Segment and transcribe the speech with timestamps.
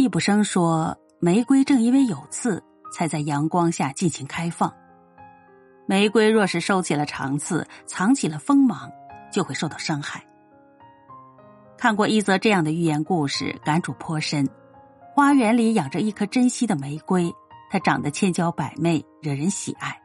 [0.00, 4.74] 易卜生说：“玫瑰正因为有刺，才在阳光下尽情开放。
[5.84, 8.90] 玫瑰若是收起了长刺，藏起了锋芒，
[9.30, 10.24] 就会受到伤害。”
[11.76, 14.48] 看过一则这样的寓言故事，感触颇深。
[15.14, 17.30] 花园里养着一颗珍惜的玫瑰，
[17.70, 20.00] 它长得千娇百媚，惹人喜爱。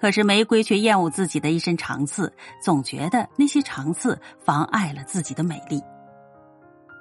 [0.00, 5.82] 可是玫瑰却厌恶自己的一身长刺，总觉得那些长刺妨碍了自己的美丽。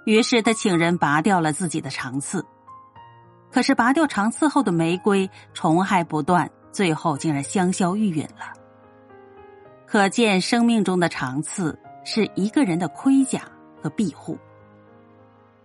[0.06, 2.46] 于是他请人拔掉了自己的长刺。
[3.52, 8.54] 可是拔掉长刺后的玫瑰虫害不断，最后竟然香消玉殒了。
[9.86, 11.78] 可见生命中的长刺。
[12.06, 13.42] 是一个人的盔甲
[13.84, 14.36] 和庇护。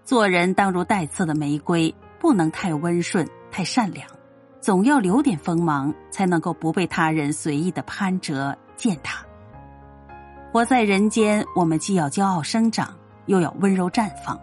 [0.05, 4.07] 做人当如带刺的玫瑰，不能太温顺、太善良，
[4.61, 9.25] 总要留点锋芒，才能够不被他人随意的攀折践踏。
[10.53, 12.95] 活在人间，我们既要骄傲生长，
[13.27, 14.37] 又要温柔绽放；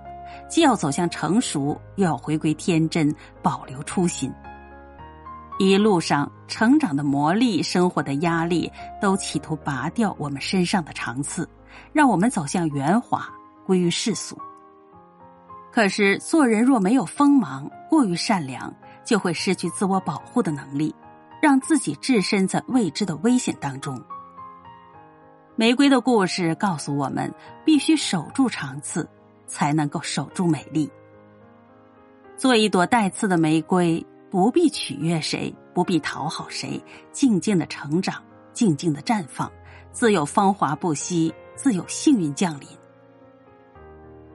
[0.49, 4.31] 既要走向成熟，又要回归天真，保留初心。
[5.59, 11.47] 一路上成长的磨砺，生活的压力，都企图拔掉我们身上的长刺。
[11.93, 13.29] 让我们走向圆滑，
[13.65, 14.37] 归于世俗。
[15.71, 18.73] 可是做人若没有锋芒，过于善良，
[19.05, 20.93] 就会失去自我保护的能力，
[21.41, 24.01] 让自己置身在未知的危险当中。
[25.61, 27.31] 玫瑰的故事告诉我们，
[27.63, 29.07] 必须守住长刺，
[29.45, 30.89] 才能够守住美丽。
[32.35, 38.23] 做一朵带刺的玫瑰，不必取悦谁，不必讨好谁，静静的成长，
[38.53, 39.51] 静静的绽放，
[39.91, 41.31] 自有芳华不息。
[41.55, 42.67] 自有幸运降临。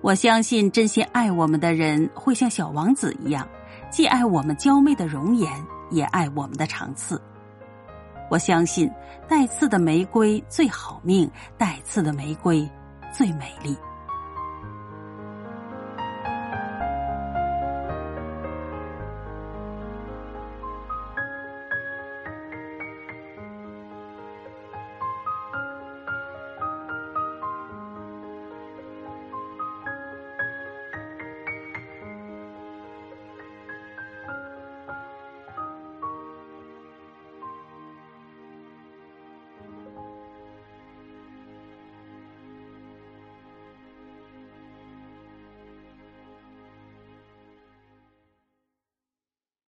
[0.03, 3.49] 我相信真心爱我们的人会像小王子一样，
[3.91, 5.51] 既爱我们娇媚的容颜，
[5.91, 7.21] 也爱我们的长刺。
[8.29, 8.91] 我相信
[9.29, 12.69] 带刺的玫瑰最好命，带刺的玫瑰
[13.13, 13.77] 最美丽。